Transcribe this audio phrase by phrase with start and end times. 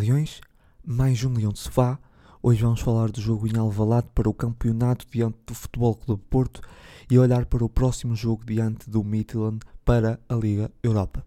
[0.00, 0.40] Leões,
[0.82, 1.98] mais um Leão de Sofá.
[2.42, 6.62] Hoje vamos falar do jogo em Alvalade para o campeonato diante do Futebol Clube Porto
[7.10, 11.22] e olhar para o próximo jogo diante do Midland para a Liga Europa.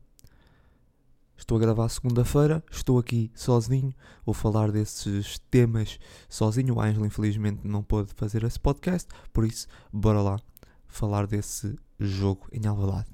[1.37, 3.93] Estou a gravar segunda-feira, estou aqui sozinho,
[4.25, 6.73] vou falar desses temas sozinho.
[6.73, 10.39] O Ângelo infelizmente não pôde fazer esse podcast, por isso bora lá
[10.87, 13.11] falar desse jogo em Alvalade.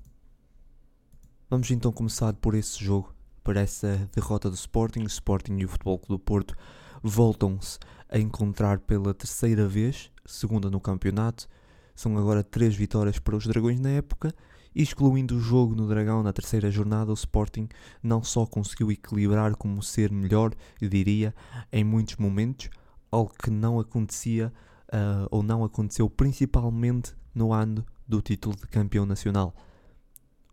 [1.49, 3.13] Vamos então começar por esse jogo
[3.49, 4.99] para essa derrota do Sporting.
[4.99, 6.55] O Sporting e o Futebol Clube do Porto
[7.01, 11.47] voltam-se a encontrar pela terceira vez, segunda no campeonato.
[11.95, 14.31] São agora três vitórias para os Dragões na época.
[14.75, 17.67] Excluindo o jogo no Dragão na terceira jornada, o Sporting
[18.03, 21.33] não só conseguiu equilibrar como ser melhor, diria,
[21.71, 22.69] em muitos momentos,
[23.11, 24.53] algo que não acontecia
[24.93, 29.55] uh, ou não aconteceu principalmente no ano do título de campeão nacional.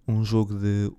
[0.08, 0.91] Um jogo de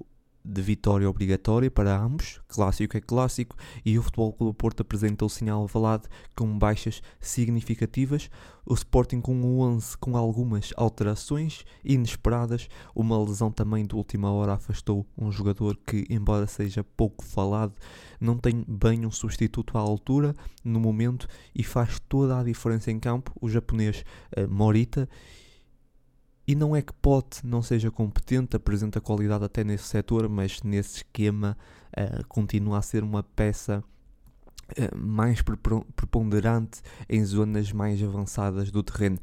[0.48, 5.62] de vitória obrigatória para ambos, clássico é clássico, e o Futebol Clube Porto apresentou sinal
[5.62, 8.30] Alvalade com baixas significativas,
[8.66, 14.54] o Sporting com o 11 com algumas alterações inesperadas, uma lesão também de última hora
[14.54, 17.74] afastou um jogador que, embora seja pouco falado,
[18.20, 23.00] não tem bem um substituto à altura no momento e faz toda a diferença em
[23.00, 24.04] campo, o japonês
[24.38, 25.10] uh, Morita,
[26.48, 30.98] e não é que Pote não seja competente, apresenta qualidade até nesse setor, mas nesse
[30.98, 31.58] esquema
[31.92, 33.84] uh, continua a ser uma peça
[34.72, 39.20] uh, mais preponderante em zonas mais avançadas do terreno.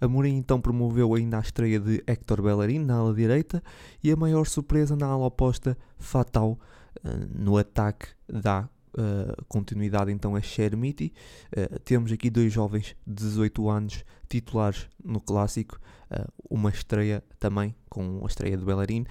[0.00, 3.62] Amorim então promoveu ainda a estreia de Héctor Bellerin na ala direita
[4.02, 10.36] e a maior surpresa na ala oposta, Fatal, uh, no ataque dá uh, continuidade então
[10.36, 11.12] a Shermiti.
[11.56, 17.74] Uh, temos aqui dois jovens de 18 anos titulares no clássico, uh, uma estreia também
[17.88, 19.04] com a estreia do Bellerin,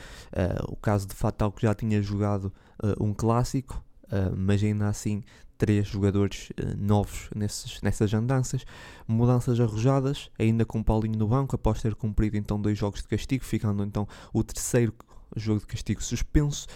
[0.70, 2.54] o caso de Fatal que já tinha jogado
[2.98, 3.84] um clássico,
[4.38, 5.22] mas ainda assim
[5.58, 8.64] três jogadores novos nesses, nessas andanças,
[9.06, 13.44] mudanças arrojadas, ainda com Paulinho no banco, após ter cumprido então dois jogos de castigo,
[13.44, 14.94] ficando então o terceiro
[15.36, 16.68] jogo de castigo suspenso.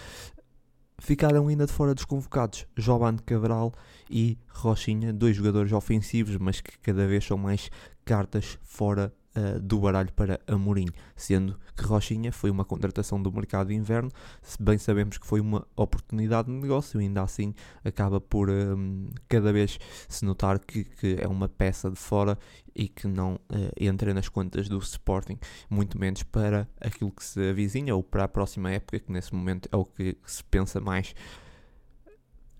[0.98, 3.72] Ficaram ainda de fora dos convocados Jovan Cabral
[4.08, 7.70] e Rochinha, dois jogadores ofensivos, mas que cada vez são mais
[8.04, 13.68] cartas fora uh, do baralho para Amorim, sendo que Rochinha foi uma contratação do mercado
[13.68, 14.10] de inverno,
[14.42, 19.52] se bem sabemos que foi uma oportunidade de negócio, ainda assim acaba por um, cada
[19.52, 19.78] vez
[20.08, 22.38] se notar que, que, é uma peça de fora
[22.74, 27.50] e que não uh, entra nas contas do Sporting, muito menos para aquilo que se
[27.50, 31.14] avizinha ou para a próxima época, que nesse momento é o que se pensa mais.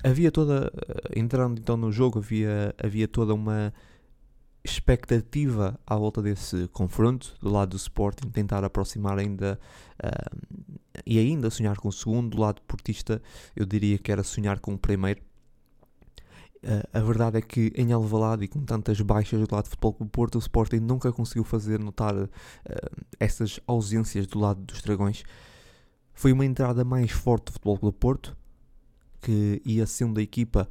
[0.04, 3.72] Havia toda, eh, entrando então no jogo, havia, havia toda uma
[4.64, 9.60] expectativa à volta desse confronto do lado do Sporting, tentar aproximar ainda
[10.02, 10.68] uh,
[11.04, 13.20] e ainda sonhar com o segundo, do lado portista
[13.54, 15.20] eu diria que era sonhar com o primeiro.
[16.62, 19.92] Uh, a verdade é que em Alvalade e com tantas baixas do lado do Futebol
[19.92, 22.30] Clube Porto, o Sporting nunca conseguiu fazer notar uh,
[23.20, 25.24] essas ausências do lado dos Dragões.
[26.14, 28.34] Foi uma entrada mais forte do Futebol Clube Porto,
[29.20, 30.66] que ia sendo a equipa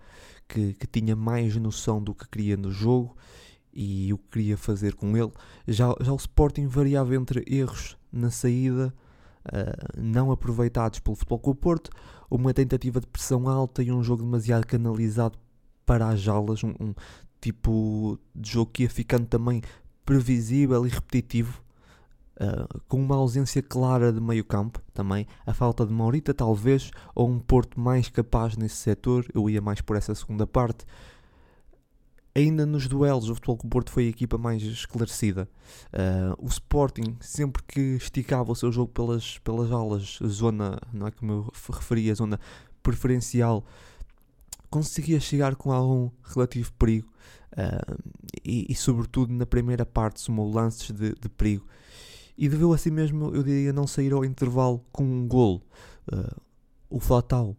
[0.48, 3.16] que, que tinha mais noção do que queria no jogo
[3.73, 5.31] e o que queria fazer com ele.
[5.67, 8.94] Já, já o Sporting variava entre erros na saída,
[9.47, 11.89] uh, não aproveitados pelo Futebol Clube Porto,
[12.29, 15.38] uma tentativa de pressão alta e um jogo demasiado canalizado
[15.85, 16.94] para as jalas, um, um
[17.41, 19.61] tipo de jogo que ia ficando também
[20.05, 21.61] previsível e repetitivo.
[22.34, 27.29] Uh, com uma ausência clara de meio campo também, a falta de Maurita talvez, ou
[27.29, 30.84] um Porto mais capaz nesse setor, eu ia mais por essa segunda parte,
[32.36, 35.48] Ainda nos duelos, o Futebol Clube Porto foi a equipa mais esclarecida.
[35.94, 41.12] Uh, o Sporting, sempre que esticava o seu jogo pelas, pelas alas, zona, não é
[41.12, 42.40] como eu referia, zona
[42.82, 43.64] preferencial,
[44.68, 47.08] conseguia chegar com algum relativo perigo
[47.52, 48.02] uh,
[48.44, 51.68] e, e, sobretudo, na primeira parte, somou lances de, de, perigo.
[52.36, 55.62] E deveu assim mesmo, eu diria, não sair ao intervalo com um golo.
[56.12, 56.42] Uh,
[56.90, 57.56] o Fatal,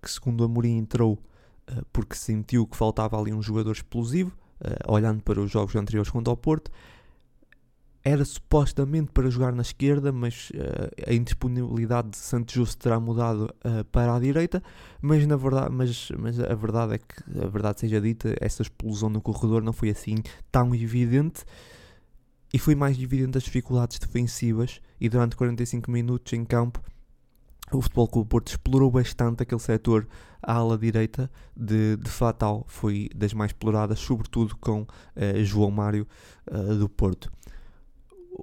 [0.00, 1.18] que segundo Amorim entrou
[1.92, 6.32] porque sentiu que faltava ali um jogador explosivo, uh, olhando para os jogos anteriores contra
[6.32, 6.70] o Porto.
[8.04, 13.52] Era supostamente para jogar na esquerda, mas uh, a indisponibilidade de Santos Justo terá mudado
[13.92, 14.62] para a direita.
[15.00, 19.10] Mas, na verdade, mas, mas a verdade é que, a verdade seja dita, essa explosão
[19.10, 20.16] no corredor não foi assim
[20.50, 21.44] tão evidente
[22.52, 24.80] e foi mais evidente as dificuldades defensivas.
[25.00, 26.80] E durante 45 minutos em campo,
[27.72, 30.06] o Futebol Clube Porto explorou bastante aquele setor
[30.42, 36.06] à ala direita de, de Fatal, foi das mais exploradas, sobretudo com uh, João Mário
[36.50, 37.30] uh, do Porto.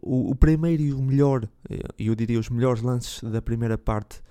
[0.01, 1.47] o, o, primeiro e o melhor,
[1.97, 4.23] eu diria os melhores lances da primeira parte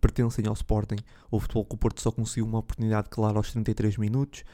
[0.00, 0.98] pertencem ao Sporting.
[1.28, 4.44] O Futebol o Porto só conseguiu uma oportunidade clara aos 33 minutos,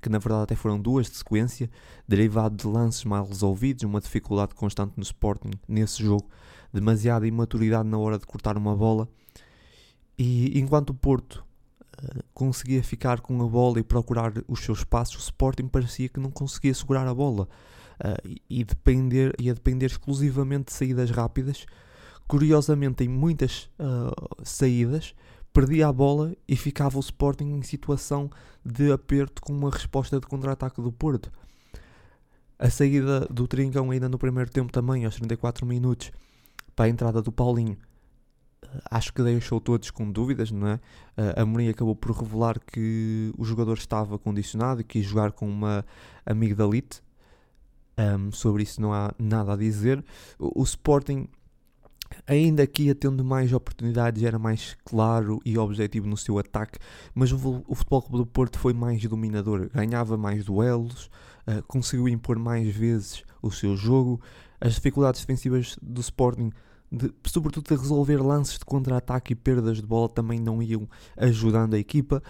[0.00, 1.70] que na verdade até foram duas de sequência,
[2.06, 6.28] derivado de lances mal resolvidos, uma dificuldade constante no Sporting nesse jogo,
[6.72, 9.08] demasiada imaturidade na hora de cortar uma bola.
[10.18, 11.44] E enquanto o Porto
[12.02, 16.20] uh, conseguia ficar com a bola e procurar os seus passos, o Sporting parecia que
[16.20, 17.48] não conseguia segurar a bola.
[18.00, 21.66] Uh, e, depender, ia depender exclusivamente de saídas rápidas,
[22.32, 25.14] Curiosamente, em muitas uh, saídas,
[25.52, 28.30] perdia a bola e ficava o Sporting em situação
[28.64, 31.30] de aperto com uma resposta de contra-ataque do Porto.
[32.58, 36.10] A saída do Trincão ainda no primeiro tempo também, aos 34 minutos,
[36.82, 37.76] para a entrada do Paulinho,
[38.60, 40.74] ah, acho que deixou todos com dúvidas, não é?
[41.16, 45.48] Uh, a Mourinho acabou por revelar que o jogador estava condicionado e quis jogar com
[45.48, 45.84] uma
[46.26, 47.00] amigdalite.
[47.96, 50.04] Um, sobre isso não há nada a dizer.
[50.40, 51.28] O, o Sporting
[52.26, 56.80] ainda ia tendo mais oportunidades, era mais claro e objetivo no seu ataque,
[57.14, 61.08] mas o, o Futebol Clube do Porto foi mais dominador, ganhava mais duelos,
[61.46, 64.20] uh, conseguiu impor mais vezes o seu jogo,
[64.60, 66.50] as dificuldades defensivas do Sporting,
[66.92, 70.86] de, sobretudo de resolver lances de contra-ataque e perdas de bola, também não iam
[71.16, 72.22] ajudando a equipa.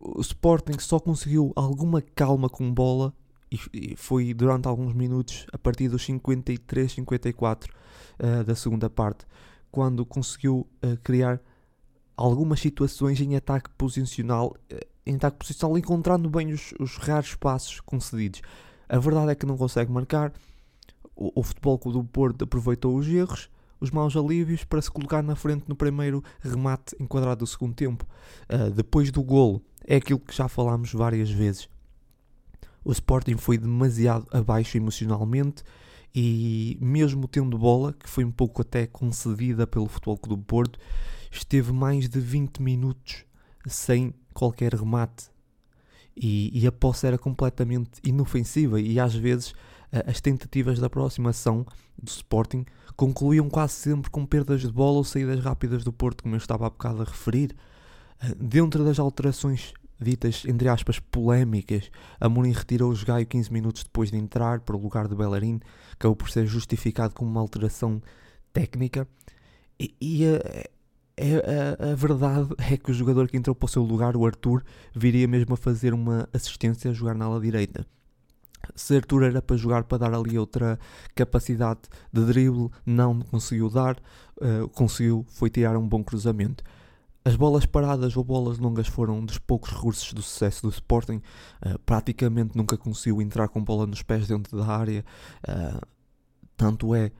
[0.00, 3.14] O Sporting só conseguiu alguma calma com bola
[3.72, 7.72] e, foi durante alguns minutos, a partir dos 53, 54
[8.18, 9.24] uh, da segunda parte,
[9.70, 11.40] quando conseguiu uh, criar
[12.16, 17.80] algumas situações em ataque posicional, uh, em ataque posicional, encontrando bem os, os, raros passos
[17.80, 18.42] concedidos.
[18.88, 20.32] A verdade é que não consegue marcar.
[21.16, 23.48] O, o Futebol do Porto aproveitou os erros,
[23.80, 28.06] os maus alívios para se colocar na frente no primeiro remate enquadrado do segundo tempo.
[28.48, 31.68] Uh, depois do golo, é aquilo que já falámos várias vezes
[32.88, 35.62] o Sporting foi demasiado abaixo emocionalmente
[36.14, 40.78] e mesmo tendo bola, que foi um pouco até concedida pelo Futebol Clube do Porto,
[41.30, 43.26] esteve mais de 20 minutos
[43.66, 45.26] sem qualquer remate.
[46.16, 49.52] E, e a posse era completamente inofensiva e às vezes
[50.06, 51.66] as tentativas de aproximação
[52.00, 52.64] do Sporting
[52.96, 56.66] concluíam quase sempre com perdas de bola ou saídas rápidas do Porto, como eu estava
[56.66, 57.54] há bocado a referir.
[58.36, 61.90] Dentro das alterações ditas, entre aspas, polémicas,
[62.20, 65.60] Amorim retirou o Gaio 15 minutos depois de entrar para o lugar de Bellerin,
[65.92, 68.00] acabou por ser justificado como uma alteração
[68.52, 69.06] técnica.
[69.78, 70.36] E, e a,
[71.18, 74.26] a, a, a, verdade é que o jogador que entrou para o seu lugar, o
[74.26, 74.64] Arthur,
[74.94, 77.86] viria mesmo a fazer uma assistência a jogar na ala direita.
[78.74, 80.78] Se Arthur era para jogar para dar ali outra
[81.14, 81.80] capacidade
[82.12, 83.96] de drible, não conseguiu dar,
[84.40, 86.64] uh, conseguiu, foi tirar um bom cruzamento.
[87.24, 91.20] As bolas paradas ou bolas longas foram um dos poucos recursos do sucesso do Sporting.
[91.64, 95.04] Uh, praticamente nunca conseguiu entrar com bola nos pés dentro da área.
[95.46, 95.86] Uh,
[96.56, 97.12] tanto é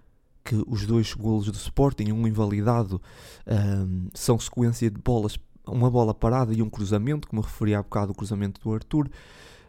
[0.42, 3.02] que os dois golos do Sporting, um invalidado,
[3.46, 8.12] uh, são sequência de bolas, uma bola parada e um cruzamento, como referi há bocado
[8.12, 9.10] o cruzamento do Arthur.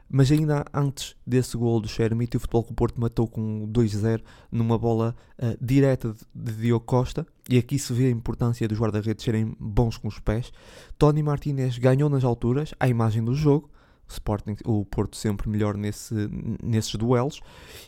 [0.09, 4.21] Mas ainda antes desse gol do Xermite, o Futebol Clube Porto matou com 2-0
[4.51, 7.27] numa bola uh, direta de, Diogo Costa.
[7.47, 10.51] E aqui se vê a importância dos guarda-redes serem bons com os pés.
[10.97, 13.69] Tony Martinez ganhou nas alturas, à imagem do jogo.
[14.07, 16.15] O, Sporting, o Porto sempre melhor nesse,
[16.63, 17.39] nesses duelos.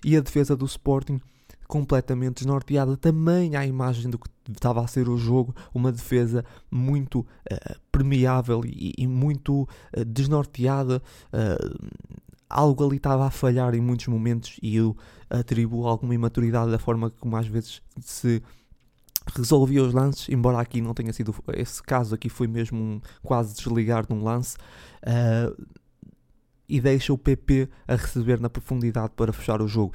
[0.06, 1.19] E a defesa do Sporting
[1.71, 7.21] completamente desnorteada também à imagem do que estava a ser o jogo, uma defesa muito
[7.21, 11.01] uh, permeável e, e muito uh, desnorteada.
[11.31, 11.89] Uh,
[12.50, 14.98] algo ali estava a falhar em muitos momentos e eu
[15.29, 18.43] atribuo alguma imaturidade da forma como às vezes se
[19.34, 23.55] resolvia os lances, embora aqui não tenha sido esse caso, aqui foi mesmo um, quase
[23.55, 24.57] desligar de um lance.
[26.67, 29.93] e deixa o PP a receber na profundidade para fechar o jogo.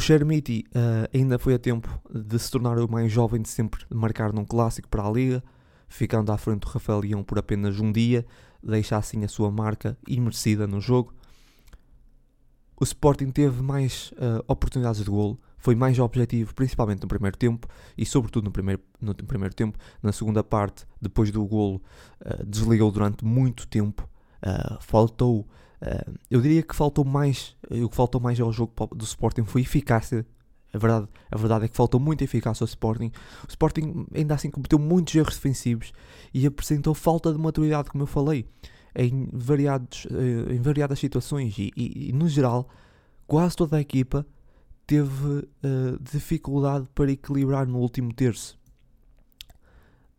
[0.00, 3.84] O Chermiti uh, ainda foi a tempo de se tornar o mais jovem de sempre
[3.84, 5.44] de marcar num clássico para a Liga,
[5.88, 8.24] ficando à frente do Rafael Leão por apenas um dia,
[8.62, 11.12] deixa assim a sua marca imerecida no jogo.
[12.80, 17.68] O Sporting teve mais uh, oportunidades de golo, foi mais objetivo, principalmente no primeiro tempo
[17.94, 19.76] e, sobretudo, no primeiro, no primeiro tempo.
[20.02, 21.82] Na segunda parte, depois do golo,
[22.22, 24.08] uh, desligou durante muito tempo,
[24.80, 25.46] faltou
[25.82, 29.62] Uh, eu diria que faltou mais, o que faltou mais ao jogo do Sporting foi
[29.62, 30.26] eficácia.
[30.72, 33.10] A verdade, a verdade é que faltou muita eficácia ao Sporting.
[33.44, 35.92] O Sporting ainda assim cometeu muitos erros defensivos
[36.32, 38.46] e apresentou falta de maturidade, como eu falei,
[38.94, 41.58] em, variados, uh, em variadas situações.
[41.58, 42.68] E, e, e, no geral,
[43.26, 44.24] quase toda a equipa
[44.86, 45.48] teve uh,
[46.00, 48.59] dificuldade para equilibrar no último terço.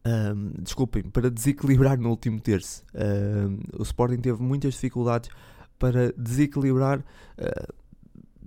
[0.03, 2.84] Um, desculpem, para desequilibrar no último terço.
[2.96, 5.29] Um, o Sporting teve muitas dificuldades
[5.77, 7.74] para desequilibrar, uh,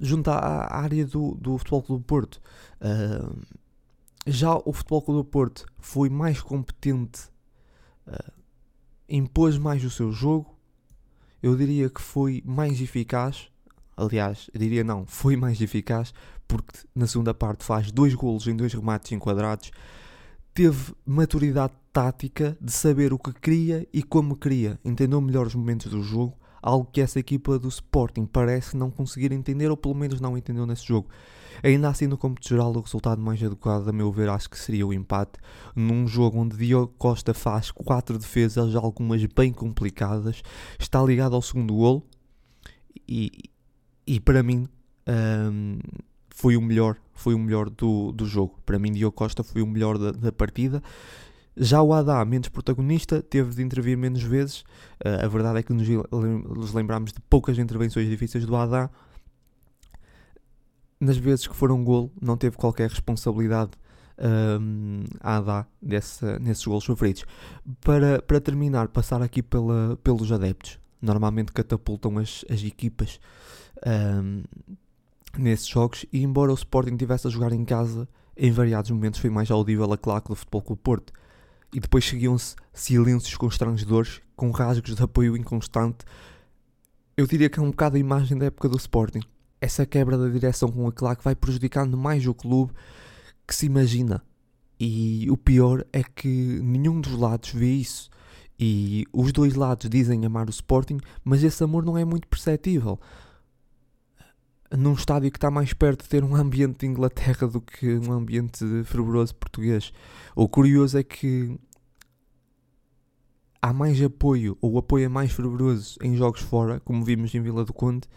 [0.01, 2.41] junto à, área do, do Futebol Clube do Porto.
[2.81, 3.37] Uh,
[4.27, 7.29] já o Futebol Clube do Porto foi mais competente,
[8.09, 8.33] uh,
[9.09, 10.55] impôs mais o seu jogo,
[11.43, 13.49] eu diria que foi mais eficaz.
[13.97, 16.13] Aliás, diria não, foi mais eficaz,
[16.49, 19.71] porque na segunda parte faz dois golos em dois remates enquadrados.
[20.55, 25.91] Teve maturidade tática de saber o que queria e como queria, entendeu melhor os momentos
[25.91, 30.21] do jogo, algo que essa equipa do Sporting parece não conseguir entender, ou pelo menos
[30.21, 31.09] não entendeu nesse jogo.
[31.61, 34.87] Ainda assim, no cômputo geral, o resultado mais adequado, a meu ver, acho que seria
[34.87, 35.41] o empate,
[35.75, 40.41] num jogo onde Diogo Costa faz quatro defesas, algumas bem complicadas,
[40.79, 42.07] está ligado ao segundo golo,
[43.09, 43.31] e,
[44.07, 44.69] e para mim
[45.07, 45.79] um,
[46.35, 48.59] foi o melhor, foi o melhor do, do jogo.
[48.67, 50.83] Para mim, Diogo Costa foi o melhor da, da partida.
[51.57, 54.63] Já o Adá, menos protagonista, teve de intervir menos vezes.
[55.05, 58.91] Uh, a verdade é que nos, nos lembramos de poucas intervenções difíceis do Adá.
[60.99, 63.71] Nas vezes que foram golo, não teve qualquer responsabilidade
[64.61, 67.25] um, a Adá nesses golos sofridos.
[67.81, 70.81] Para, para terminar, passar aqui pela, pelos adeptos.
[71.01, 73.21] Normalmente catapultam as, as equipas
[73.87, 74.43] um,
[75.41, 76.07] nesses jogos.
[76.13, 79.93] E embora o Sporting tivesse a jogar em casa, em variados momentos foi mais audível
[79.93, 81.13] a claque do Futebol Clube Porto
[81.75, 86.05] e depois seguiam-se silêncios constrangedores com rasgos de apoio inconstante.
[87.17, 89.23] Eu diria que é um bocado a imagem da época do Sporting.
[89.61, 92.73] Essa quebra da direção com a claque vai prejudicando mais o clube
[93.47, 94.23] que se imagina.
[94.79, 98.09] E o pior é que nenhum dos lados vê isso.
[98.59, 103.01] E os dois lados dizem amar o Sporting, mas esse amor não é muito perceptível.
[104.71, 108.13] Num estádio que está mais perto de ter um ambiente de Inglaterra do que um
[108.13, 109.93] ambiente fervoroso português.
[110.35, 111.59] O curioso é que
[113.63, 117.41] há mais apoio, ou o apoio é mais fervoroso em jogos fora, como vimos em
[117.41, 118.09] Vila do Conde,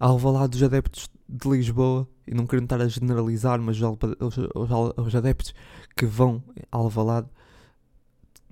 [0.00, 4.96] ao falar dos adeptos de Lisboa, e não querendo estar a generalizar, mas os, os,
[4.96, 5.54] os adeptos
[5.96, 7.28] que vão ao Alvalade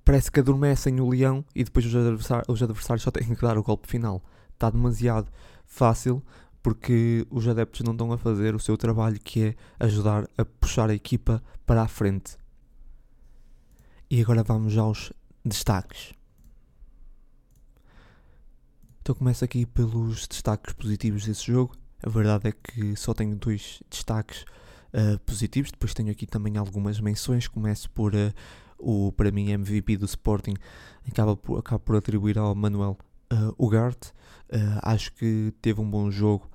[0.05, 3.57] parece que adormecem o leão e depois os adversários, os adversários só têm que dar
[3.57, 4.23] o golpe final.
[4.53, 5.29] Está demasiado
[5.65, 6.23] fácil
[6.63, 10.89] porque os adeptos não estão a fazer o seu trabalho que é ajudar a puxar
[10.89, 12.37] a equipa para a frente.
[14.09, 15.13] E agora vamos aos
[15.45, 16.13] destaques.
[19.01, 21.75] Então começo aqui pelos destaques positivos desse jogo.
[22.05, 24.45] A verdade é que só tenho dois destaques
[24.93, 25.73] uh, positivos.
[25.73, 27.49] Depois tenho aqui também algumas menções.
[27.49, 28.33] Começo por uh,
[28.79, 30.55] o, para mim, MVP do Sporting.
[31.09, 32.97] Acaba por, acaba por atribuir ao Manuel
[33.33, 34.11] uh, Ugarte.
[34.53, 36.52] Uh, acho que teve um bom jogo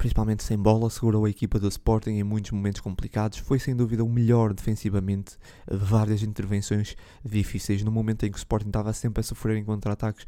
[0.00, 3.36] principalmente sem bola, segurou a equipa do Sporting em muitos momentos complicados.
[3.36, 5.36] Foi sem dúvida o melhor defensivamente,
[5.70, 10.24] várias intervenções difíceis no momento em que o Sporting estava sempre a sofrer em contra-ataques.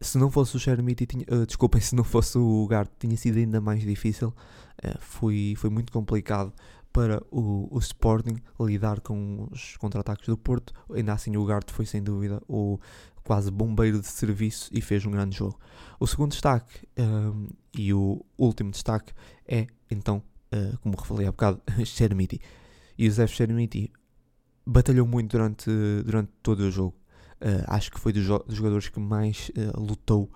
[0.00, 3.60] Se não fosse o Chermiti, uh, desculpem, se não fosse o Gart, tinha sido ainda
[3.60, 4.28] mais difícil.
[4.28, 6.52] Uh, foi, foi muito complicado
[6.92, 10.72] para o, o Sporting lidar com os contra-ataques do Porto.
[10.94, 12.78] Ainda assim, o Gart foi sem dúvida o
[13.26, 15.58] quase bombeiro de serviço e fez um grande jogo.
[15.98, 19.12] O segundo destaque um, e o último destaque
[19.44, 20.22] é, então,
[20.54, 22.40] uh, como revelei há bocado, Chermiti.
[22.96, 23.92] E o Zé Chermiti
[24.64, 25.68] batalhou muito durante,
[26.04, 26.94] durante todo o jogo.
[27.40, 30.30] Uh, acho que foi dos, dos jogadores que mais uh, lutou,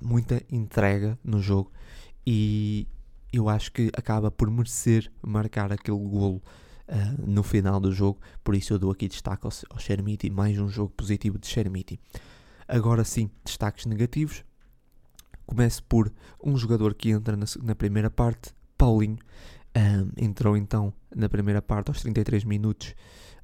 [0.00, 1.70] muita entrega no jogo
[2.26, 2.88] e
[3.32, 6.42] eu acho que acaba por merecer marcar aquele golo
[6.92, 10.58] uh, no final do jogo, por isso eu dou aqui destaque ao, ao Chermiti, mais
[10.58, 11.98] um jogo positivo de Chermiti.
[12.68, 14.44] Agora sim, destaques negativos.
[15.46, 19.18] Começo por um jogador que entra na, na primeira parte, Paulinho.
[19.74, 22.94] Um, entrou então na primeira parte aos 33 minutos,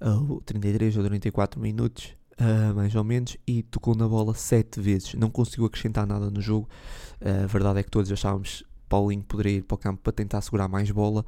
[0.01, 5.15] uh, 33 ou 34 minutos, uh, mais ou menos, e tocou na bola 7 vezes.
[5.15, 6.69] Não conseguiu acrescentar nada no jogo.
[7.21, 10.41] Uh, a verdade é que todos achávamos Paulinho poderia ir para o campo para tentar
[10.41, 11.25] segurar mais bola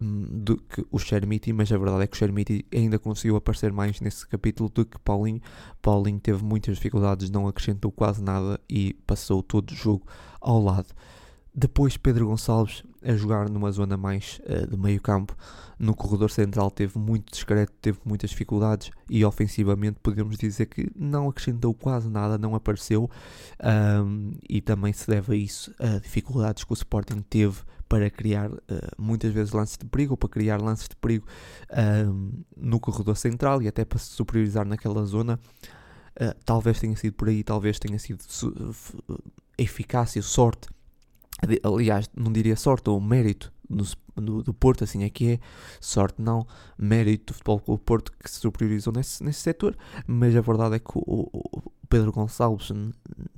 [0.00, 3.72] hum, do que o Chermiti, mas a verdade é que o Chermiti ainda conseguiu aparecer
[3.72, 5.40] mais nesse capítulo do que Paulinho.
[5.80, 10.06] Paulinho teve muitas dificuldades, não acrescentou quase nada e passou todo o jogo
[10.40, 10.88] ao lado.
[11.54, 15.36] Depois Pedro Gonçalves a jogar numa zona mais uh, de meio campo.
[15.78, 21.28] No corredor central teve muito discreto, teve muitas dificuldades e ofensivamente podemos dizer que não
[21.28, 23.10] acrescentou quase nada, não apareceu
[24.04, 28.50] um, e também se deve a isso a dificuldades que o Sporting teve para criar
[28.50, 28.58] uh,
[28.98, 31.26] muitas vezes lances de perigo ou para criar lances de perigo
[32.06, 35.40] um, no corredor central e até para se superiorizar naquela zona.
[36.14, 38.22] Uh, talvez tenha sido por aí, talvez tenha sido
[39.56, 40.68] eficácia, sorte
[41.62, 43.84] aliás, não diria sorte ou mérito do,
[44.16, 45.40] do, do, Porto, assim é que é,
[45.80, 50.40] sorte não, mérito do Futebol Clube Porto que se superiorizou nesse, nesse setor, mas a
[50.40, 52.72] verdade é que o, o Pedro Gonçalves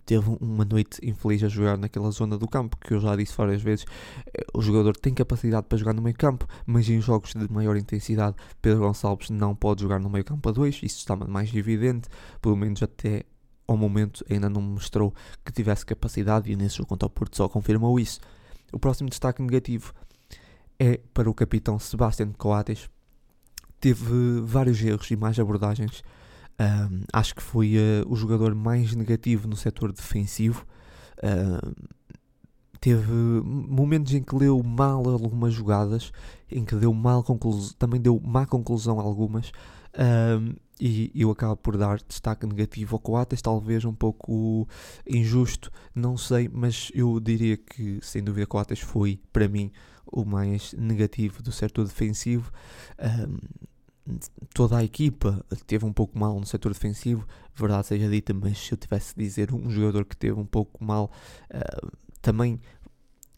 [0.04, 3.62] teve uma noite infeliz a jogar naquela zona do campo, que eu já disse várias
[3.62, 3.86] vezes,
[4.26, 7.76] eh, o jogador tem capacidade para jogar no meio campo, mas em jogos de maior
[7.76, 12.08] intensidade, Pedro Gonçalves não pode jogar no meio campo a dois, isso está mais evidente,
[12.40, 13.24] pelo menos até
[13.66, 15.14] ao momento ainda não mostrou
[15.44, 18.20] que tivesse capacidade e nesse jogo contra o Porto só confirmou isso.
[18.72, 19.92] O próximo destaque negativo
[20.78, 22.88] é para o capitão Sebastián Coates,
[23.80, 26.02] teve vários erros e mais abordagens
[26.60, 30.64] um, acho que foi uh, o jogador mais negativo no setor defensivo.
[31.18, 31.74] Uh,
[32.80, 36.12] teve momentos em que leu mal algumas jogadas,
[36.50, 37.24] em que deu mal
[37.78, 39.52] também deu má conclusão algumas.
[39.98, 44.66] Um, e eu acabo por dar destaque negativo ao Coates, talvez um pouco
[45.06, 49.70] injusto, não sei, mas eu diria que sem dúvida Coates foi para mim
[50.04, 52.50] o mais negativo do setor defensivo.
[52.98, 53.36] Um,
[54.52, 58.72] toda a equipa teve um pouco mal no setor defensivo, verdade seja dita, mas se
[58.72, 61.12] eu tivesse de dizer um jogador que teve um pouco mal,
[61.54, 62.60] uh, também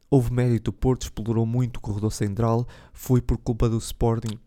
[0.08, 0.70] houve mérito.
[0.70, 4.38] O Porto explorou muito o corredor central, foi por culpa do Sporting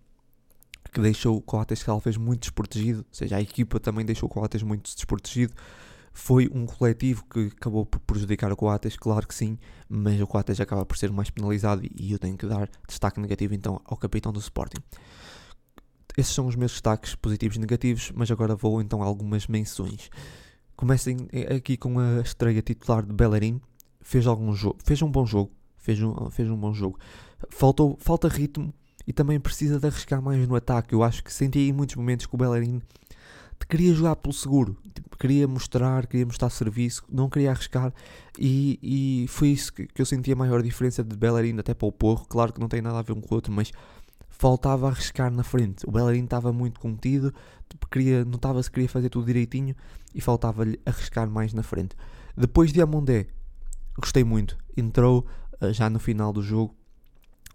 [0.89, 4.63] que deixou o Coates talvez muito desprotegido, ou seja, a equipa também deixou o Coates
[4.63, 5.53] muito desprotegido.
[6.13, 10.59] Foi um coletivo que acabou por prejudicar o Coates, claro que sim, mas o Coates
[10.59, 14.31] acaba por ser mais penalizado e eu tenho que dar destaque negativo então ao capitão
[14.31, 14.81] do Sporting.
[16.17, 20.09] Esses são os meus destaques positivos e negativos, mas agora vou então a algumas menções.
[20.75, 23.61] Comecem aqui com a estreia titular de Bellerin.
[24.01, 25.51] Fez, algum jogo, fez um bom jogo.
[25.75, 26.99] Fez um, fez um bom jogo.
[27.49, 28.73] Faltou, falta ritmo
[29.07, 30.93] e também precisa de arriscar mais no ataque.
[30.93, 32.81] Eu acho que senti em muitos momentos que o Bellerin
[33.67, 37.93] queria jogar pelo seguro, tipo, queria mostrar, queria mostrar serviço, não queria arriscar
[38.37, 41.87] e, e foi isso que, que eu senti a maior diferença de Bellerin até para
[41.87, 42.25] o Porro.
[42.27, 43.71] Claro que não tem nada a ver um com o outro, mas
[44.29, 45.87] faltava arriscar na frente.
[45.87, 47.33] O Bellerin estava muito contido,
[47.67, 49.75] tipo, queria, notava se queria fazer tudo direitinho
[50.13, 51.95] e faltava-lhe arriscar mais na frente.
[52.35, 53.27] Depois de Amondé,
[53.99, 54.57] gostei muito.
[54.77, 55.25] Entrou
[55.61, 56.76] uh, já no final do jogo.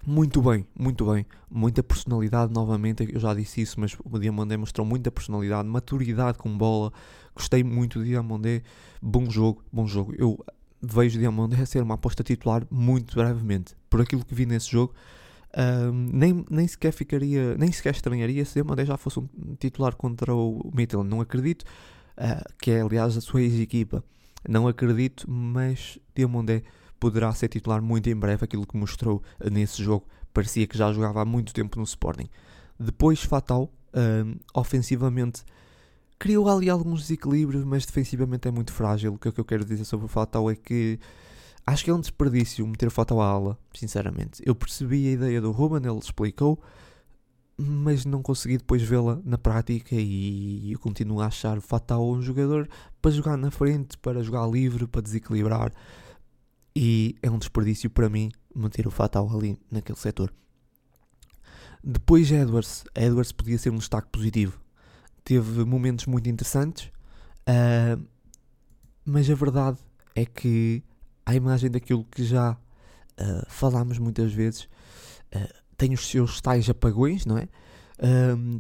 [0.05, 1.25] Muito bem, muito bem.
[1.49, 3.09] Muita personalidade novamente.
[3.13, 6.93] Eu já disse isso, mas o Diamondé mostrou muita personalidade, maturidade com bola.
[7.35, 8.63] Gostei muito do Diamondé.
[9.01, 10.13] Bom jogo, bom jogo.
[10.19, 10.45] Eu
[10.83, 13.77] vejo o Diamondé ser uma aposta titular muito brevemente.
[13.89, 14.93] Por aquilo que vi nesse jogo,
[16.13, 20.71] nem, nem sequer ficaria, nem sequer estranharia se Diamandé já fosse um titular contra o
[20.75, 21.09] Midland.
[21.09, 21.63] Não acredito,
[22.19, 24.03] uh, que é aliás a sua ex-equipa.
[24.49, 26.65] Não acredito, mas Diamandé
[27.03, 28.45] poderá ser titular muito em breve.
[28.45, 32.29] Aquilo que mostrou nesse jogo parecia que já jogava há muito tempo no Sporting.
[32.79, 35.43] Depois, Fatal, um, ofensivamente,
[36.17, 39.15] criou ali alguns desequilíbrios, mas defensivamente é muito frágil.
[39.15, 41.01] O que, é que eu quero dizer sobre o Fatal é que
[41.65, 44.43] Acho que é um desperdício meter foto à aula, sinceramente.
[44.45, 46.61] Eu percebi a ideia do Ruben, ele explicou,
[47.57, 52.69] mas não consegui depois vê-la na prática e eu continuo a achar Fatal um jogador
[53.01, 55.73] para jogar na frente, para jogar livre, para desequilibrar.
[56.75, 60.33] E é um desperdício para mim manter o Fatal ali naquele setor.
[61.85, 62.85] Depois Edwards.
[62.95, 64.61] Edwards podia ser um destaque positivo.
[65.25, 66.91] Teve momentos muito interessantes,
[67.49, 68.03] uh,
[69.05, 69.79] mas a verdade
[70.15, 70.83] é que
[71.25, 74.63] à imagem daquilo que já uh, falámos muitas vezes,
[75.35, 77.49] uh, tem os seus tais apagões, não é?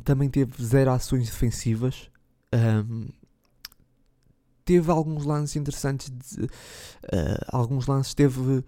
[0.04, 2.08] Também teve zero ações defensivas.
[4.72, 6.10] Teve alguns lances interessantes.
[6.10, 6.48] De, uh,
[7.48, 8.64] alguns lances teve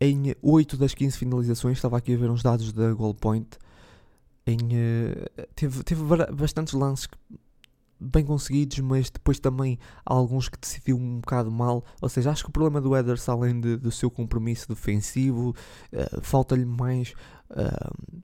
[0.00, 1.76] em 8 das 15 finalizações.
[1.76, 3.58] Estava aqui a ver uns dados da Goal Point.
[4.46, 6.02] Em, uh, teve, teve
[6.32, 7.06] bastantes lances
[8.00, 11.84] bem conseguidos, mas depois também há alguns que decidiu um bocado mal.
[12.00, 15.54] Ou seja, acho que o problema do Ederson, além de, do seu compromisso defensivo,
[15.92, 17.12] uh, falta-lhe mais
[17.50, 18.22] uh,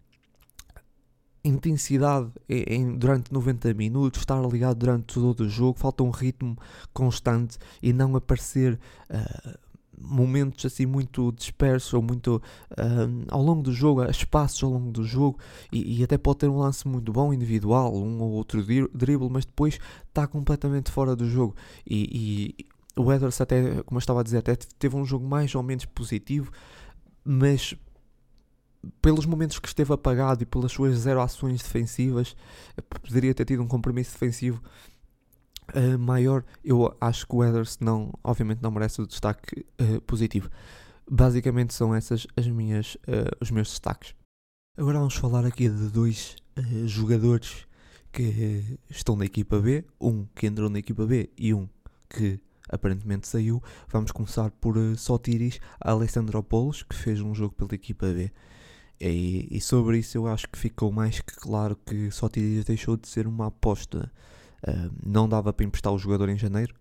[1.46, 5.78] intensidade em, durante 90 minutos, estar ligado durante todo o jogo.
[5.78, 6.56] Falta um ritmo
[6.92, 8.78] constante e não aparecer.
[9.10, 9.66] Uh,
[9.98, 12.36] momentos assim muito dispersos ou muito
[12.72, 15.38] uh, ao longo do jogo, espaços ao longo do jogo
[15.72, 19.46] e, e, até pode ter um lance muito bom individual, um ou outro dribble, mas
[19.46, 21.56] depois está completamente fora do jogo
[21.86, 22.66] e, e
[23.00, 25.84] o Edwards até, como eu estava a dizer, até teve um jogo mais ou menos
[25.84, 26.50] positivo,
[27.24, 27.74] mas
[29.00, 32.36] pelos momentos que esteve apagado e pelas suas zero ações defensivas,
[33.02, 34.62] poderia ter tido um compromisso defensivo
[35.74, 40.50] uh, maior, eu acho que o Weathers não, obviamente não merece o destaque uh, positivo.
[41.08, 44.14] Basicamente são essas as minhas, uh, os meus destaques.
[44.76, 46.36] Agora vamos falar aqui de dois
[46.86, 47.66] jogadores
[48.12, 51.68] que estão na equipa B, um que entrou na equipa B e um
[52.08, 53.62] que aparentemente saiu.
[53.88, 58.30] Vamos começar por uh, Sotiris Alessandropoulos, que fez um jogo pela equipa B.
[59.00, 63.06] E, e, sobre isso eu acho que ficou mais que claro que Sotiris deixou de
[63.06, 64.10] ser uma aposta
[64.66, 66.74] Uh, não dava para emprestar o jogador em janeiro,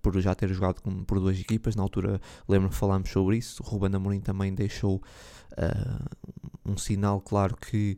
[0.00, 1.74] por já ter jogado com, por duas equipas.
[1.74, 3.62] Na altura, lembro que falámos sobre isso.
[3.62, 6.30] O Ruben Amorim também deixou uh,
[6.64, 7.96] um sinal claro que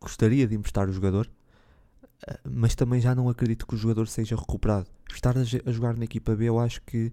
[0.00, 1.30] gostaria de emprestar o jogador,
[2.28, 4.86] uh, mas também já não acredito que o jogador seja recuperado.
[5.12, 7.12] Estar a, a jogar na equipa B, eu acho que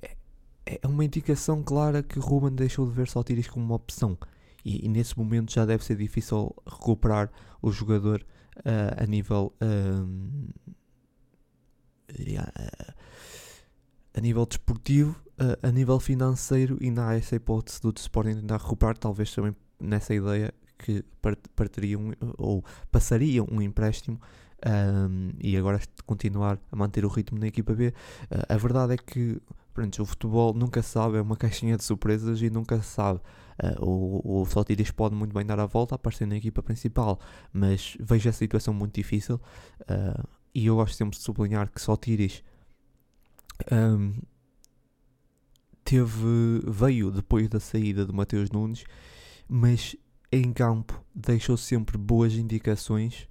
[0.00, 0.16] é,
[0.64, 4.16] é uma indicação clara que Ruben deixou de ver Saltiris como uma opção.
[4.64, 7.30] E, e, nesse momento já deve ser difícil recuperar
[7.62, 8.24] o jogador
[8.58, 9.52] uh, a nível
[14.14, 18.98] a nível desportivo, a, a nível financeiro, ainda há essa hipótese do Sporting tentar recuperar,
[18.98, 21.04] talvez também nessa ideia que
[21.54, 24.20] partiria um, ou passaria um empréstimo
[24.66, 27.88] um, e agora continuar a manter o ritmo na equipa B.
[27.88, 27.92] Uh,
[28.48, 29.40] a verdade é que
[29.72, 33.20] pronto, o futebol nunca sabe, é uma caixinha de surpresas e nunca sabe.
[33.62, 37.18] Uh, o, o Sotiris pode muito bem dar a volta, aparecer na equipa principal,
[37.52, 39.40] mas vejo a situação muito difícil.
[39.82, 42.42] Uh, e eu gosto sempre de sublinhar que Sotiris
[43.70, 44.14] um,
[45.84, 48.84] teve, veio depois da saída de Mateus Nunes,
[49.48, 49.96] mas
[50.32, 53.28] em campo deixou sempre boas indicações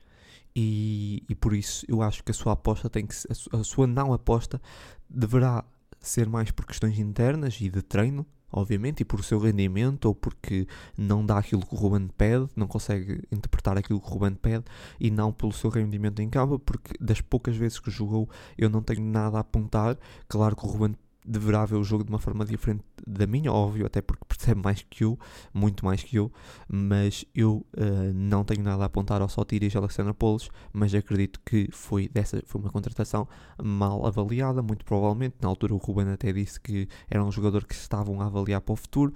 [0.56, 3.15] e, e por isso eu acho que a sua aposta tem que
[3.52, 4.62] a sua não aposta
[5.10, 5.63] deverá
[6.00, 10.68] ser mais por questões internas e de treino obviamente, e por seu rendimento, ou porque
[10.98, 14.66] não dá aquilo que o Ruben pede, não consegue interpretar aquilo que o Ruben pede,
[15.00, 18.82] e não pelo seu rendimento em campo, porque das poucas vezes que jogou eu não
[18.82, 19.98] tenho nada a apontar.
[20.28, 23.86] Claro que o Ruben deverá ver o jogo de uma forma diferente da minha, óbvio,
[23.86, 25.17] até porque percebe mais que eu,
[25.53, 26.32] muito mais que eu,
[26.67, 31.39] mas eu uh, não tenho nada a apontar ao Sotiris e Alexandre Polos, mas acredito
[31.45, 33.27] que foi, dessa, foi uma contratação
[33.62, 35.36] mal avaliada, muito provavelmente.
[35.41, 38.73] Na altura o Ruben até disse que era um jogador que estavam a avaliar para
[38.73, 39.13] o futuro.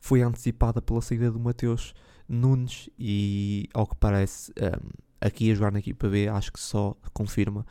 [0.00, 1.94] Foi antecipada pela saída do Mateus
[2.28, 4.80] Nunes e, ao que parece, um, eh,
[5.20, 7.66] aqui a jogar na equipa B, acho que só confirma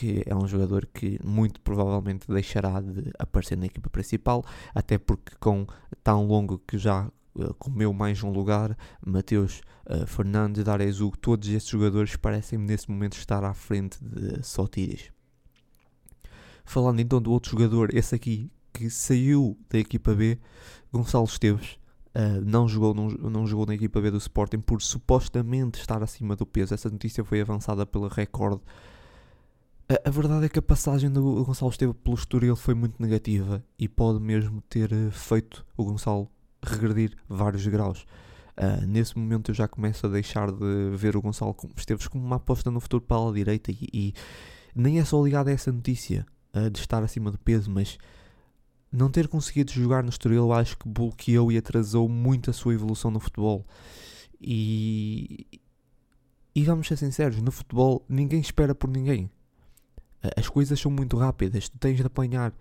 [0.00, 4.42] que é um jogador que muito provavelmente deixará de aparecer na equipa principal,
[4.74, 5.66] até porque com
[6.02, 8.74] tão longo que já uh, comeu mais um lugar,
[9.06, 15.12] Mateus uh, Fernandes, Darezu, todos esses jogadores parecem nesse momento estar à frente de Sotiris.
[16.64, 20.38] Falando então do outro jogador, esse aqui que saiu da equipa B,
[20.90, 21.78] Gonçalo Esteves,
[22.12, 26.34] Uh, não, jogou, não, não jogou na equipa B do Sporting por supostamente estar acima
[26.34, 26.74] do peso.
[26.74, 28.60] Essa notícia foi avançada pela Record
[29.90, 33.64] a, a, verdade é que a passagem do Gonçalo Esteve pelo Estoril foi muito negativa
[33.76, 36.30] e pode mesmo ter uh, feito o Gonçalo
[36.62, 38.06] regredir vários graus.
[38.56, 42.36] Uh, nesse momento eu já começo a deixar de ver o Gonçalo Esteves como uma
[42.36, 44.14] aposta no futuro para a direita e, e
[44.76, 46.24] nem é só ligado a essa notícia
[46.54, 47.98] uh, de estar acima do peso, mas
[48.92, 53.10] não ter conseguido jogar no Estoril acho que bloqueou e atrasou muito a sua evolução
[53.10, 53.66] no futebol.
[54.40, 55.48] E,
[56.54, 59.28] e vamos ser sinceros, no futebol ninguém espera por ninguém
[60.36, 62.52] as coisas são muito rápidas, tu tens de apanhar,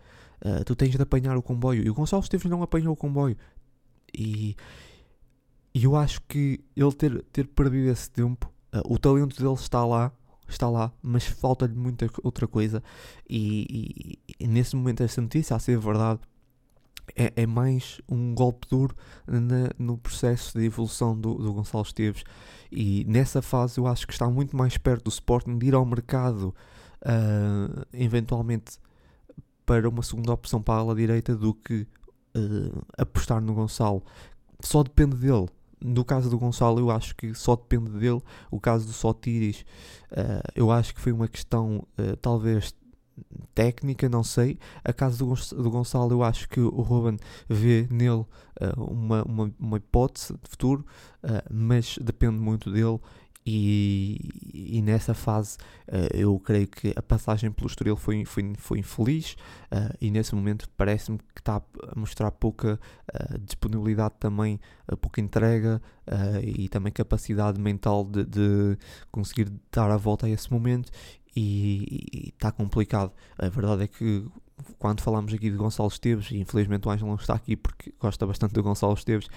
[0.41, 1.83] uh, tu tens de apanhar o comboio.
[1.83, 3.35] E o Gonçalo Esteves não apanhou o comboio.
[4.13, 4.55] E,
[5.73, 9.85] e eu acho que ele ter, ter perdido esse tempo, uh, o talento dele está
[9.85, 10.11] lá,
[10.47, 12.81] está lá, mas falta-lhe muita outra coisa.
[13.29, 16.19] E, e, e, nesse momento, essa notícia, a ser verdade,
[17.15, 18.95] é, é mais um golpe duro
[19.27, 22.23] na, no processo de evolução do, do Gonçalo Esteves.
[22.71, 25.85] E nessa fase, eu acho que está muito mais perto do Sporting de ir ao
[25.85, 26.53] mercado
[27.01, 28.79] uh, eventualmente
[29.65, 31.87] para uma segunda opção para a ala direita do que
[32.35, 34.03] uh, apostar no Gonçalo.
[34.59, 35.47] Só depende dele.
[35.81, 38.21] No caso do Gonçalo, eu acho que só depende dele.
[38.51, 39.61] O caso do Sotiris,
[40.11, 41.87] uh, eu acho que foi uma questão
[42.21, 42.73] talvez
[43.53, 44.57] técnica, não sei.
[44.83, 48.27] A caso do, do Gonçalo, eu acho que o Ruben vê nele uh,
[48.77, 50.85] uma, uma, uma, hipótese de futuro,
[51.23, 52.99] uh, mas depende muito dele
[53.51, 55.57] e, e, nessa fase
[55.87, 59.33] uh, eu creio que a passagem pelo Estoril foi, foi, foi infeliz
[59.71, 62.79] uh, e nesse momento parece-me que está a mostrar pouca
[63.11, 64.59] uh, disponibilidade também,
[65.01, 65.81] pouca entrega
[66.41, 68.77] e também capacidade mental de, de,
[69.11, 70.91] conseguir dar a volta a esse momento
[71.35, 73.11] e está complicado.
[73.37, 74.25] A verdade é que
[74.79, 78.25] quando falamos aqui de Gonçalo Esteves, e infelizmente o Ângelo não está aqui porque gosta
[78.25, 79.27] bastante do Gonçalo Esteves,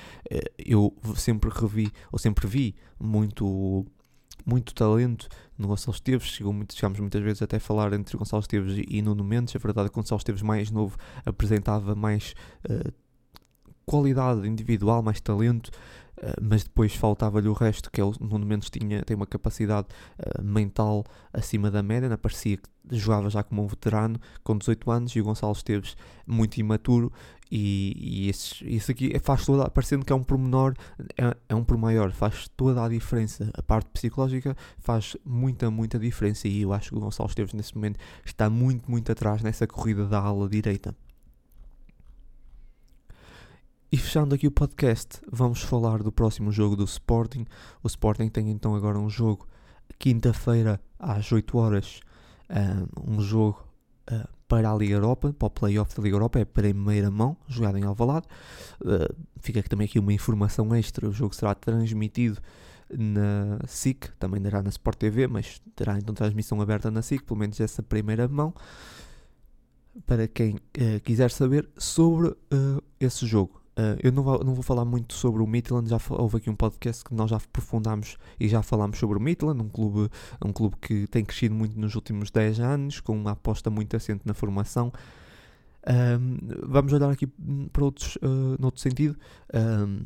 [0.58, 3.84] eu sempre revi, ou sempre vi muito
[4.44, 5.28] muito talento
[5.58, 9.02] no Gonçalo Esteves, chegou muito, chegámos muitas vezes até a falar entre Gonçalo Esteves e,
[9.02, 12.34] Nuno Mendes, a verdade é que Gonçalo Esteves mais novo apresentava mais
[12.68, 12.92] uh,
[13.84, 15.70] qualidade individual, mais talento,
[16.18, 19.88] uh, mas depois faltava-lhe o resto, que é o Nuno Mendes tinha, tem uma capacidade
[20.18, 22.16] uh, mental acima da média, né?
[22.16, 25.96] parecia que jogava já como um veterano, com 18 anos, e o Gonçalo Esteves
[26.26, 27.12] muito imaturo,
[27.54, 30.74] e, e isso aqui faz toda, parecendo que é um pormenor,
[31.18, 33.50] é, é um por maior, faz toda a diferença.
[33.52, 36.48] A parte psicológica faz muita, muita diferença.
[36.48, 40.06] E eu acho que o Gonçalo Esteves nesse momento está muito, muito atrás nessa corrida
[40.06, 40.96] da ala direita.
[43.94, 47.44] E fechando aqui o podcast, vamos falar do próximo jogo do Sporting.
[47.82, 49.46] O Sporting tem então agora um jogo
[49.98, 52.00] quinta-feira às 8 horas,
[53.06, 53.62] um jogo
[54.10, 57.76] uh, para a Liga Europa, para o playoff da Liga Europa, é primeira mão, jogado
[57.76, 58.26] em Alvalade.
[58.80, 62.40] Uh, fica também aqui uma informação extra, o jogo será transmitido
[62.88, 67.38] na SIC, também dará na Sport TV, mas terá então transmissão aberta na SIC, pelo
[67.38, 68.54] menos essa primeira mão,
[70.06, 70.58] para quem
[71.04, 72.34] quiser saber sobre
[72.98, 73.61] esse jogo.
[73.72, 76.54] Uh, eu não vou, não vou falar muito sobre o Midland, já houve aqui um
[76.54, 80.10] podcast que nós já aprofundámos e já falámos sobre o Midland, um clube,
[80.44, 84.22] um clube que tem crescido muito nos últimos 10 anos, com uma aposta muito assente
[84.26, 84.92] na formação.
[85.88, 87.26] Um, vamos olhar aqui
[87.72, 89.16] para outros, uh, noutro sentido,
[89.54, 90.04] um,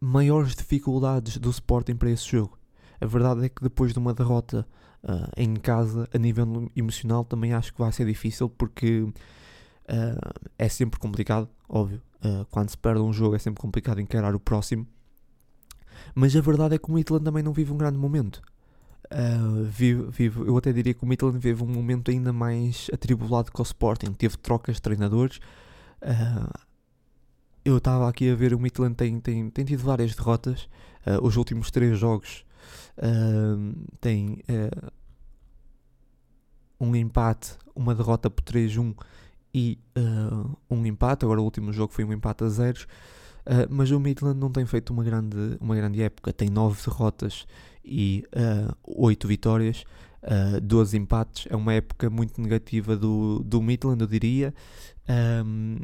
[0.00, 2.58] maiores dificuldades do Sporting para esse jogo.
[3.00, 4.66] A verdade é que depois de uma derrota
[5.04, 9.06] uh, em casa, a nível emocional, também acho que vai ser difícil porque
[10.58, 14.38] é sempre complicado, óbvio Uh, quando se perde um jogo é sempre complicado encarar o
[14.38, 14.86] próximo.
[16.14, 18.40] Mas a verdade é que o Midland também não vive um grande momento.
[19.06, 23.50] Uh, vive, vive, eu até diria que o Midland vive um momento ainda mais atribulado
[23.50, 24.12] que o Sporting.
[24.12, 25.38] Teve trocas de treinadores.
[26.00, 26.52] Uh,
[27.64, 30.68] eu estava aqui a ver o Midland tem, tem, tem tido várias derrotas.
[31.04, 32.44] Uh, os últimos três jogos
[34.00, 34.44] tem
[36.78, 38.94] um empate, uma derrota por 3-1
[39.54, 41.24] e uh, um empate.
[41.24, 42.86] Agora o último jogo foi um empate a zeros.
[43.44, 46.32] Uh, mas o Midland não tem feito uma grande, uma grande época.
[46.32, 47.46] Tem 9 derrotas
[47.84, 49.84] e uh, 8 vitórias,
[50.22, 51.46] uh, 12 empates.
[51.50, 54.54] É uma época muito negativa do, do Midland, eu diria.
[55.44, 55.76] Um,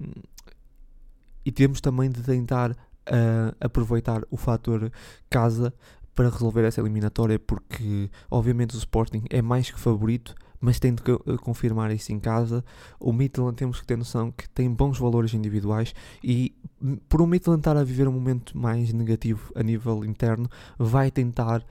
[1.45, 4.93] e temos também de tentar uh, aproveitar o fator
[5.29, 5.73] casa
[6.15, 11.03] para resolver essa eliminatória, porque obviamente o Sporting é mais que favorito mas tem de
[11.39, 12.65] confirmar isso em casa.
[12.99, 17.27] O Midland temos que ter noção que tem bons valores individuais e hum, por o
[17.27, 21.65] Midland estar a viver um momento mais negativo a nível interno, vai tentar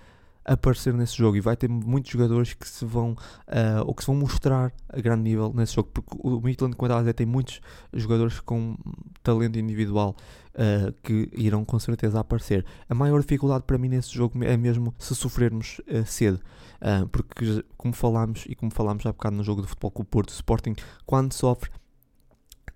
[0.47, 4.07] aparecer nesse jogo e vai ter muitos jogadores que se vão uh, ou que se
[4.07, 7.59] vão mostrar a grande nível nesse jogo porque o Midland, como eu tem muitos
[7.93, 8.77] jogadores com
[9.21, 10.15] talento individual
[10.57, 12.65] uh, que irão com certeza aparecer.
[12.89, 16.39] A maior dificuldade para mim nesse jogo é mesmo se sofrermos uh, cedo,
[16.81, 20.05] uh, porque como falámos e como falámos há bocado no jogo do Futebol com o
[20.05, 21.69] Porto, o Sporting quando sofre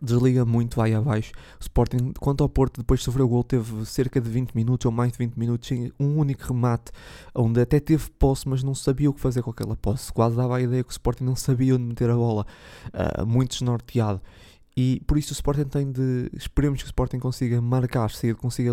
[0.02, 1.32] desliga muito, vai abaixo.
[1.60, 4.86] O Sporting, quanto ao Porto, depois de sofrer o gol, teve cerca de 20 minutos
[4.86, 6.92] ou mais de 20 minutos sem um único remate,
[7.36, 10.12] onde até teve posse, mas não sabia o que fazer com aquela posse.
[10.12, 12.46] Quase dava a ideia que o Sporting não sabia onde meter a bola,
[12.88, 14.20] uh, muito desnorteado.
[14.82, 16.32] E por isso o Sporting tem de.
[16.34, 18.72] Esperemos que o Sporting consiga marcar se consiga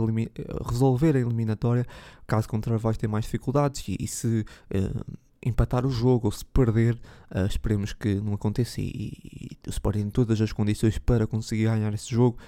[0.66, 1.85] resolver a eliminatória.
[2.27, 3.87] Caso contrário, vai ter mais dificuldades.
[3.87, 6.94] E, e se uh, empatar o jogo ou se perder,
[7.31, 8.81] uh, esperemos que não aconteça.
[8.81, 12.38] E, e, o Sporting tem todas as condições para conseguir ganhar esse jogo.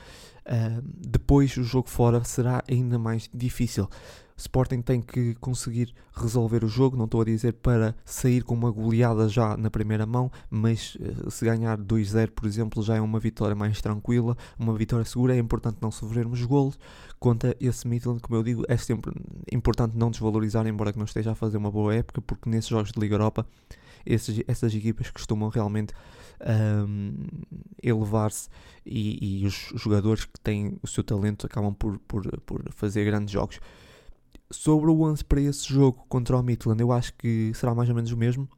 [0.47, 3.89] Uh, depois, o jogo fora será ainda mais difícil.
[4.41, 8.71] Sporting tem que conseguir resolver o jogo, não estou a dizer para sair com uma
[8.71, 13.21] goleada já na primeira mão, mas uh, se ganhar 2-0, por exemplo, já é uma
[13.21, 15.37] vitória mais tranquila, uma vitória segura.
[15.37, 16.79] É importante não sofrermos golos.
[17.19, 19.13] Contra esse Midland, como eu digo, é sempre
[19.53, 22.93] importante não desvalorizar, embora que não esteja a fazer uma boa época, porque nesses jogos
[22.93, 23.47] de Liga Europa,
[24.07, 25.93] esses, essas equipas costumam realmente
[26.41, 27.15] um,
[27.83, 28.49] elevar-se
[28.85, 33.33] e, e, os jogadores que têm o seu talento acabam por, por, por fazer grandes
[33.33, 33.61] jogos.
[34.51, 37.95] Sobre o 11 para esse jogo contra o Midland, eu acho que será mais ou
[37.95, 38.49] menos o mesmo.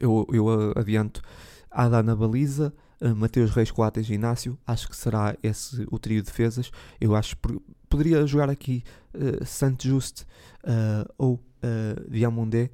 [0.00, 1.22] Eu, eu adianto
[1.70, 4.58] Ada na baliza, uh, Mateus Reis, Coates e Inácio.
[4.66, 6.70] Acho que será esse o trio de defesas.
[7.00, 8.82] Eu acho que poderia jogar aqui
[9.14, 12.70] uh, Santos Just uh, ou uh, Diamondé,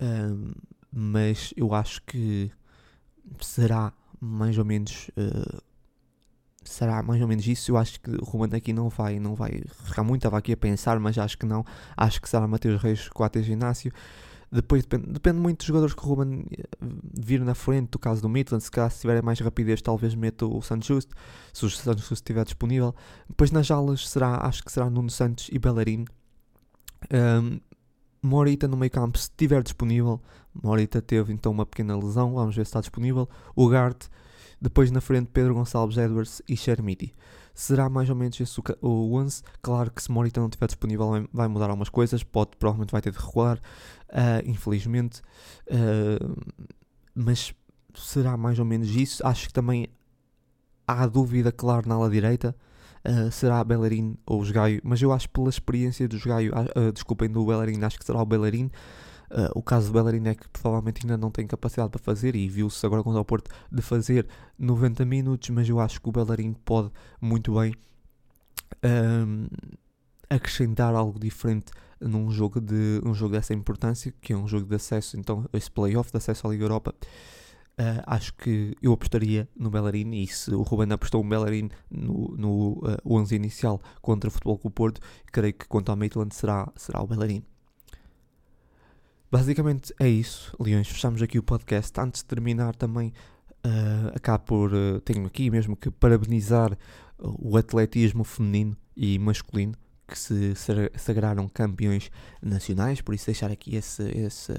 [0.00, 0.54] uh,
[0.90, 2.50] mas eu acho que
[3.40, 5.10] será mais ou menos
[6.64, 7.72] será mais ou menos isso.
[7.72, 10.20] Eu acho que o Ruben aqui não vai, não vai ficar muito.
[10.20, 11.64] Estava aqui a pensar, mas acho que não.
[11.96, 13.92] Acho que será Mateus Reis, Coates Inácio.
[14.50, 16.64] Depois depende, depende muito dos jogadores que o Ruben eh,
[17.18, 18.62] vir na frente, do caso do Midland.
[18.62, 21.08] Se calhar se tiver mais rapidez, talvez meta o Santos Just,
[21.54, 22.94] se o Santos Just estiver disponível.
[23.26, 26.04] Depois nas alas será, acho que será Nuno Santos e Bellerin.
[27.10, 27.60] Um,
[28.22, 30.20] Morita no meio campo, se estiver disponível.
[30.54, 33.28] Morita teve então uma pequena lesão, vamos ver se está disponível.
[33.56, 34.06] O Gart
[34.62, 37.12] depois na frente Pedro Gonçalves Edwards e Chermiti.
[37.52, 39.42] será mais ou menos esse o, o 11.
[39.60, 43.10] Claro que se Morita não estiver disponível vai mudar algumas coisas, pode, provavelmente vai ter
[43.10, 45.20] de recuar, uh, infelizmente,
[45.66, 46.42] uh,
[47.12, 47.52] mas
[47.92, 49.26] será mais ou menos isso.
[49.26, 49.88] Acho que também
[50.86, 52.54] há dúvida, claro, na ala direita.
[53.04, 57.28] Uh, será Bellerin ou os Gaio, mas eu acho pela experiência dos Gaio, uh, desculpem,
[57.28, 58.70] do Bellerin, acho que será o Bellerin.
[59.32, 62.48] Uh, o caso do Bellerin é que provavelmente ainda não tem capacidade para fazer e
[62.48, 66.52] viu-se agora contra o Porto de fazer 90 minutos, mas eu acho que o Bellerin
[66.52, 67.74] pode muito bem
[68.84, 69.46] um,
[70.28, 74.74] acrescentar algo diferente num jogo, de, um jogo dessa importância, que é um jogo de
[74.74, 76.94] acesso, então esse playoff de acesso à Liga Europa.
[77.72, 82.34] Uh, acho que eu apostaria no Bellerin e se o Ruben apostou um Bellerin no,
[82.36, 85.00] no uh, 11 inicial contra o Futebol Clube Porto,
[85.32, 87.42] creio que quanto ao Maitland será, será o Bellerin.
[89.30, 90.86] Basicamente é isso, Leões.
[90.86, 91.98] Fechamos aqui o podcast.
[91.98, 93.14] Antes de terminar, também
[93.64, 94.74] uh, acabo por.
[94.74, 96.76] Uh, tenho aqui mesmo que parabenizar
[97.18, 99.74] o atletismo feminino e masculino
[100.06, 100.54] que se
[100.96, 102.10] sagraram campeões
[102.42, 103.00] nacionais.
[103.00, 104.52] Por isso, deixar aqui esse, esse,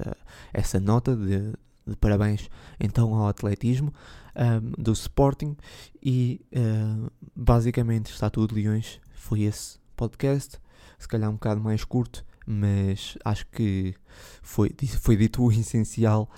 [0.52, 1.52] essa nota de,
[1.86, 3.92] de, parabéns então ao atletismo
[4.36, 5.56] um, do Sporting.
[6.02, 9.00] E uh, basicamente está tudo, Leões.
[9.14, 10.58] Foi esse podcast.
[10.98, 13.94] Se calhar um bocado mais curto mas acho que
[14.42, 14.70] foi,
[15.00, 16.30] foi dito o essencial.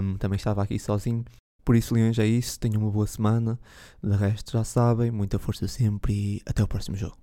[0.00, 1.24] Um, também estava aqui sozinho.
[1.64, 2.58] Por isso, Leões, é isso.
[2.58, 3.58] Tenham uma boa semana.
[4.02, 5.10] De resto, já sabem.
[5.10, 7.16] Muita força sempre e até o próximo jogo.